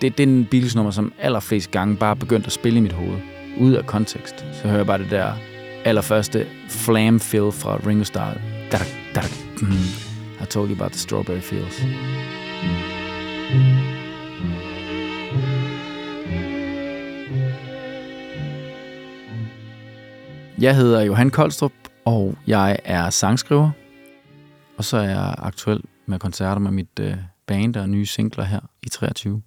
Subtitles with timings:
[0.00, 3.18] det er den Beatles-nummer, som allerflest gange bare begyndte begyndt at spille i mit hoved.
[3.60, 4.46] Ud af kontekst.
[4.52, 5.32] Så hører jeg bare det der
[5.84, 8.34] allerførste Flam Fill fra Ringo Starr.
[8.72, 8.78] Da,
[9.14, 9.20] da,
[9.60, 9.72] mm.
[10.42, 11.82] I told you about the strawberry fields.
[20.58, 21.72] Jeg hedder Johan Koldstrup,
[22.04, 23.70] og jeg er sangskriver.
[24.78, 27.14] Og så er jeg aktuel med koncerter med mit øh,
[27.46, 29.42] band og nye singler her i 23.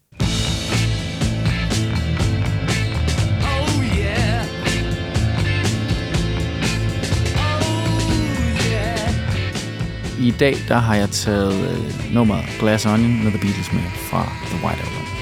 [10.39, 14.65] dag der har jeg taget øh, nummeret Glass Onion med The Beatles med fra The
[14.65, 15.18] White Album.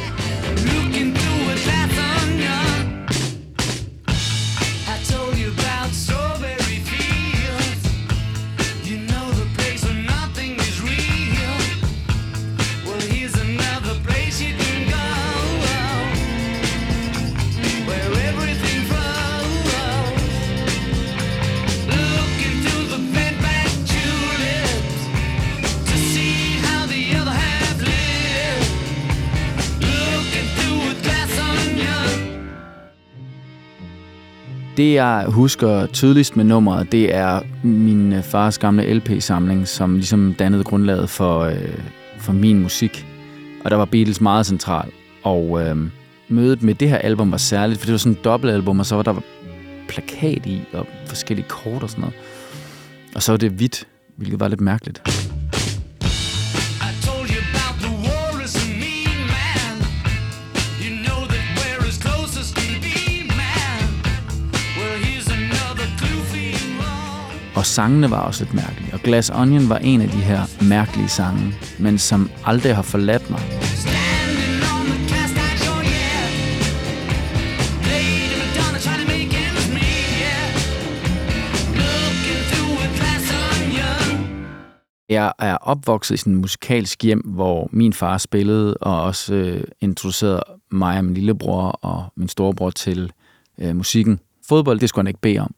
[34.78, 40.34] Det, jeg husker tydeligst med nummeret, det er min øh, fars gamle LP-samling, som ligesom
[40.34, 41.80] dannede grundlaget for, øh,
[42.18, 43.06] for min musik.
[43.64, 44.92] Og der var Beatles meget central.
[45.24, 45.78] Og øh,
[46.28, 48.96] mødet med det her album var særligt, for det var sådan et dobbeltalbum, og så
[48.96, 49.16] var der
[49.90, 52.16] plakat i, og forskellige kort og sådan noget.
[53.16, 55.02] Og så var det hvidt, hvilket var lidt mærkeligt.
[67.58, 68.94] Og sangene var også lidt mærkelige.
[68.94, 73.30] Og Glass Onion var en af de her mærkelige sange, men som aldrig har forladt
[73.30, 73.40] mig.
[85.10, 89.64] Jeg er opvokset i sådan en musikalsk hjem, hvor min far spillede og også øh,
[89.82, 93.12] introducerede mig og min lillebror og min storebror til
[93.58, 94.20] øh, musikken.
[94.50, 95.56] Fodbold, det skulle han ikke bede om.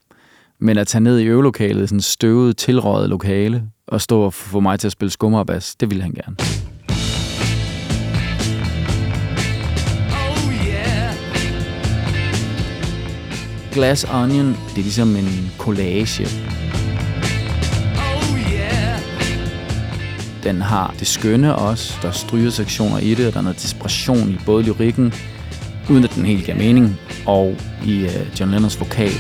[0.62, 4.80] Men at tage ned i øvelokalet, sådan støvet, tilrøget lokale, og stå og få mig
[4.80, 6.36] til at spille skummerbas, det ville han gerne.
[13.72, 16.28] Glass Onion, det er ligesom en collage.
[20.44, 21.94] Den har det skønne også.
[22.02, 25.14] Der er strygesektioner i det, og der er noget desperation i både lyrikken,
[25.90, 27.56] uden at den helt giver mening, og
[27.86, 29.12] i øh, John Lennons vokal.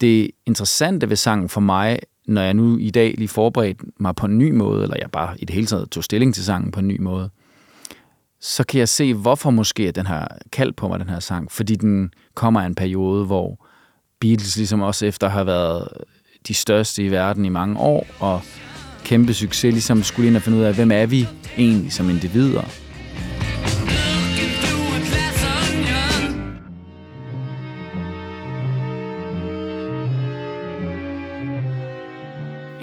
[0.00, 4.26] Det interessante ved sangen for mig, når jeg nu i dag lige forberedte mig på
[4.26, 6.80] en ny måde, eller jeg bare i det hele taget tog stilling til sangen på
[6.80, 7.30] en ny måde,
[8.40, 11.52] så kan jeg se, hvorfor måske den har kaldt på mig, den her sang.
[11.52, 13.66] Fordi den kommer af en periode, hvor
[14.20, 15.88] Beatles ligesom også efter har været
[16.48, 18.40] de største i verden i mange år, og
[19.04, 21.28] kæmpe succes, ligesom skulle ind og finde ud af, hvem er vi
[21.58, 22.62] egentlig som individer?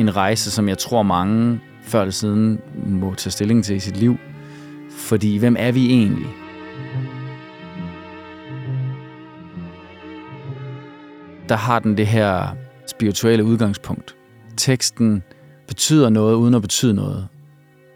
[0.04, 3.98] En rejse, som jeg tror mange før eller siden må tage stilling til i sit
[3.98, 4.18] liv.
[4.98, 6.28] Fordi hvem er vi egentlig?
[11.50, 12.48] Der har den det her
[12.88, 14.16] spirituelle udgangspunkt.
[14.58, 15.24] Teksten
[15.68, 17.28] betyder noget uden at betyde noget.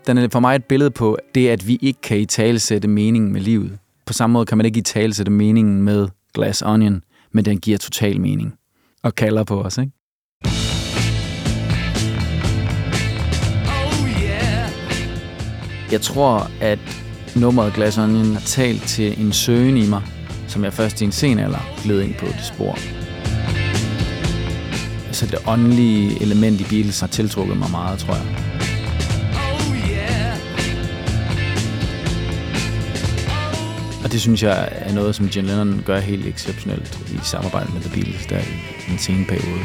[0.07, 2.88] Den er for mig et billede på det, at vi ikke kan i tale sætte
[2.88, 3.78] meningen med livet.
[4.06, 7.01] På samme måde kan man ikke i tale sætte meningen med Glass Onion,
[7.31, 8.53] men den giver total mening
[9.03, 9.78] og kalder på os.
[9.78, 9.91] Ikke?
[15.91, 16.79] Jeg tror, at
[17.35, 20.01] nummeret Glass Onion har talt til en søgen i mig,
[20.47, 22.78] som jeg først i en sen alder gled ind på det spor.
[25.11, 28.25] Så det åndelige element i Beatles har tiltrukket mig meget, tror jeg.
[34.03, 37.81] Og det synes jeg er noget, som John Lennon gør helt exceptionelt i samarbejde med
[37.81, 38.40] The Beatles der
[38.87, 39.63] i en sen periode.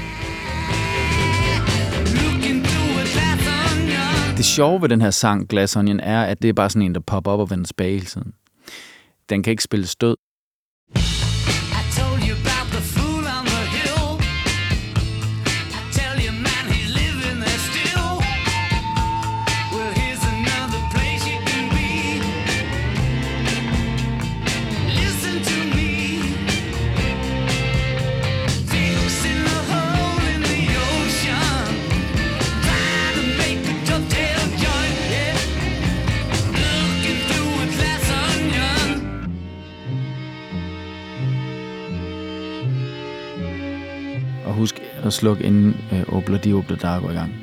[4.37, 6.95] Det sjove ved den her sang, Glass Onion, er, at det er bare sådan en,
[6.95, 8.33] der popper op og vender tilbage hele tiden.
[9.29, 10.17] Den kan ikke spille stød.
[44.53, 47.35] Og husk at slukke inden øh, Obla de Obla der går i gang.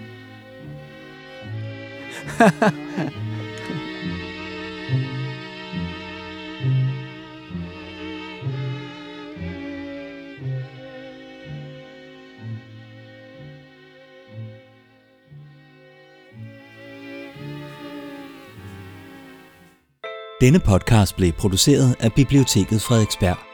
[20.41, 23.48] Denne podcast blev produceret af Biblioteket Frederiksberg.